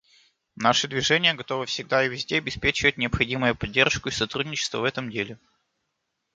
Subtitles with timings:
[0.55, 5.37] Наше Движение готово всегда и везде обеспечивать необходимые поддержку и сотрудничество в этом деле.